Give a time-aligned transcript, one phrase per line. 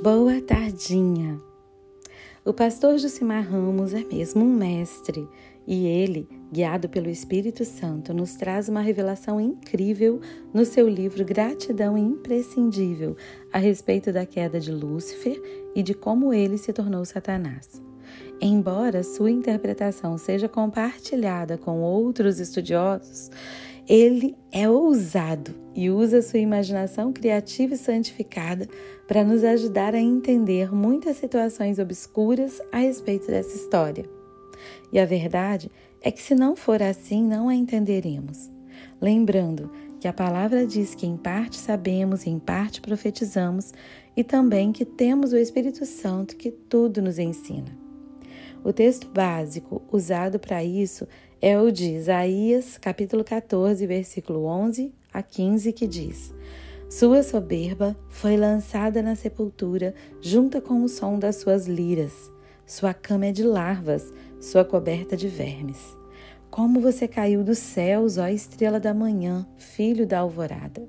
[0.00, 1.40] Boa tardinha!
[2.44, 5.28] O pastor Josimar Ramos é mesmo um mestre
[5.66, 10.20] e ele, guiado pelo Espírito Santo, nos traz uma revelação incrível
[10.54, 13.16] no seu livro Gratidão Imprescindível
[13.52, 15.42] a respeito da queda de Lúcifer
[15.74, 17.87] e de como ele se tornou Satanás.
[18.40, 23.30] Embora sua interpretação seja compartilhada com outros estudiosos,
[23.88, 28.68] ele é ousado e usa sua imaginação criativa e santificada
[29.06, 34.04] para nos ajudar a entender muitas situações obscuras a respeito dessa história.
[34.92, 35.70] E a verdade
[36.02, 38.50] é que, se não for assim, não a entenderemos.
[39.00, 43.72] Lembrando que a palavra diz que em parte sabemos e em parte profetizamos,
[44.16, 47.87] e também que temos o Espírito Santo que tudo nos ensina.
[48.64, 51.06] O texto básico usado para isso
[51.40, 56.34] é o de Isaías, capítulo 14, versículo 11 a 15, que diz:
[56.90, 62.32] Sua soberba foi lançada na sepultura, junta com o som das suas liras.
[62.66, 65.96] Sua cama é de larvas, sua coberta de vermes.
[66.50, 70.86] Como você caiu dos céus, ó estrela da manhã, filho da alvorada.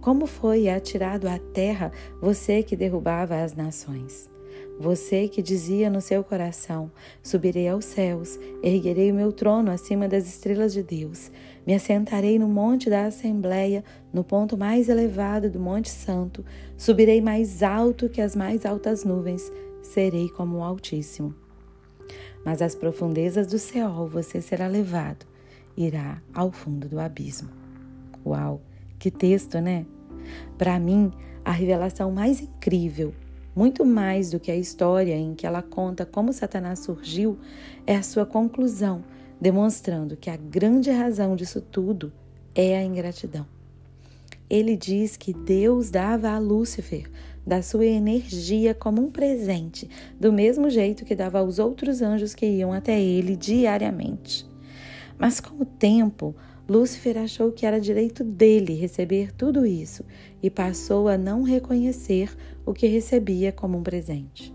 [0.00, 4.33] Como foi atirado à terra você que derrubava as nações.
[4.78, 6.90] Você que dizia no seu coração:
[7.22, 11.30] Subirei aos céus, erguerei o meu trono acima das estrelas de Deus,
[11.66, 16.44] me assentarei no monte da Assembleia, no ponto mais elevado do Monte Santo,
[16.76, 21.34] subirei mais alto que as mais altas nuvens, serei como o Altíssimo.
[22.44, 25.24] Mas às profundezas do céu você será levado,
[25.76, 27.48] irá ao fundo do abismo.
[28.26, 28.60] Uau,
[28.98, 29.86] que texto, né?
[30.58, 31.12] Para mim,
[31.44, 33.14] a revelação mais incrível
[33.54, 37.38] muito mais do que a história em que ela conta como Satanás surgiu,
[37.86, 39.04] é a sua conclusão,
[39.40, 42.12] demonstrando que a grande razão disso tudo
[42.54, 43.46] é a ingratidão.
[44.48, 47.10] Ele diz que Deus dava a Lúcifer
[47.46, 49.88] da sua energia como um presente,
[50.18, 54.46] do mesmo jeito que dava aos outros anjos que iam até ele diariamente.
[55.18, 56.34] Mas com o tempo,
[56.68, 60.04] Lúcifer achou que era direito dele receber tudo isso
[60.42, 64.54] e passou a não reconhecer o que recebia como um presente.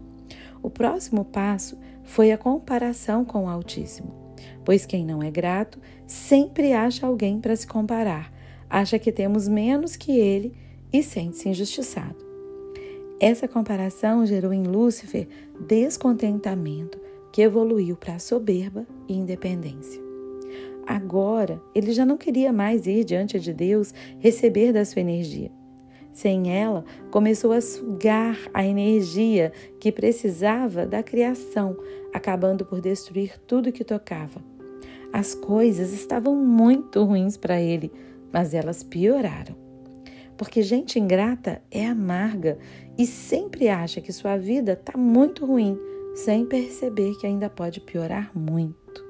[0.62, 6.74] O próximo passo foi a comparação com o Altíssimo, pois quem não é grato sempre
[6.74, 8.34] acha alguém para se comparar,
[8.68, 10.54] acha que temos menos que ele
[10.92, 12.28] e sente-se injustiçado.
[13.20, 15.28] Essa comparação gerou em Lúcifer
[15.68, 17.00] descontentamento
[17.32, 20.09] que evoluiu para soberba e independência.
[20.90, 25.52] Agora, ele já não queria mais ir diante de Deus receber da sua energia.
[26.12, 31.78] Sem ela, começou a sugar a energia que precisava da criação,
[32.12, 34.44] acabando por destruir tudo que tocava.
[35.14, 37.92] As coisas estavam muito ruins para ele,
[38.34, 39.56] mas elas pioraram.
[40.36, 42.58] Porque gente ingrata é amarga
[42.98, 45.78] e sempre acha que sua vida está muito ruim,
[46.16, 49.09] sem perceber que ainda pode piorar muito.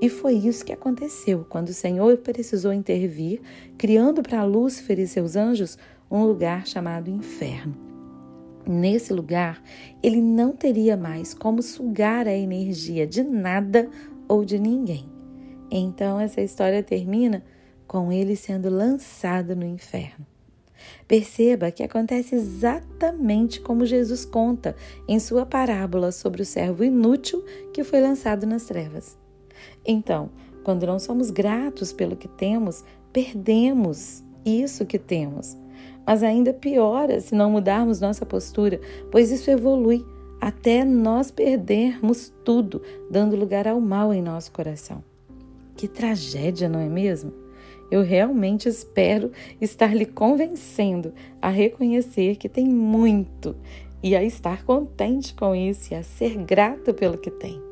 [0.00, 3.40] E foi isso que aconteceu quando o Senhor precisou intervir,
[3.76, 5.76] criando para Lúcifer e seus anjos
[6.10, 7.76] um lugar chamado inferno.
[8.66, 9.62] Nesse lugar,
[10.02, 13.88] ele não teria mais como sugar a energia de nada
[14.26, 15.06] ou de ninguém.
[15.70, 17.44] Então, essa história termina
[17.86, 20.26] com ele sendo lançado no inferno.
[21.06, 24.74] Perceba que acontece exatamente como Jesus conta
[25.06, 29.18] em sua parábola sobre o servo inútil que foi lançado nas trevas.
[29.86, 30.30] Então,
[30.62, 35.56] quando não somos gratos pelo que temos, perdemos isso que temos.
[36.06, 40.04] Mas ainda piora se não mudarmos nossa postura, pois isso evolui
[40.40, 45.04] até nós perdermos tudo, dando lugar ao mal em nosso coração.
[45.76, 47.32] Que tragédia, não é mesmo?
[47.90, 53.56] Eu realmente espero estar lhe convencendo a reconhecer que tem muito
[54.02, 57.69] e a estar contente com isso e a ser grato pelo que tem.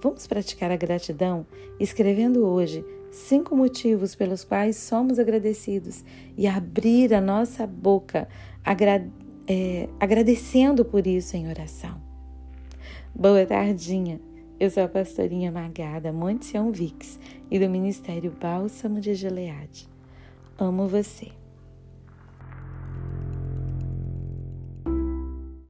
[0.00, 1.46] Vamos praticar a gratidão
[1.80, 6.04] escrevendo hoje cinco motivos pelos quais somos agradecidos
[6.36, 8.28] e abrir a nossa boca
[8.64, 9.04] agra
[9.48, 12.00] é, agradecendo por isso em oração.
[13.14, 14.20] Boa tardinha.
[14.60, 17.18] Eu sou a pastorinha Magada Monte Sião Vix
[17.50, 19.88] e do Ministério Bálsamo de Gileade.
[20.58, 21.37] Amo você.